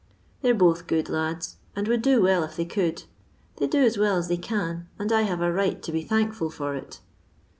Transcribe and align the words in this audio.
They 0.41 0.49
're 0.51 0.55
both 0.55 0.87
good 0.87 1.09
lads, 1.09 1.57
and 1.75 1.87
would 1.87 2.01
do 2.01 2.23
well 2.23 2.43
if 2.43 2.55
they 2.55 2.65
could; 2.65 3.03
they 3.57 3.67
do 3.67 3.83
as 3.83 3.99
well 3.99 4.17
as 4.17 4.29
they 4.29 4.37
cao, 4.39 4.81
and 4.97 5.11
I 5.11 5.21
have 5.21 5.41
a 5.41 5.53
right 5.53 5.79
to 5.83 5.91
be 5.91 6.01
thankful 6.01 6.49
for 6.49 6.73
it." 6.73 7.01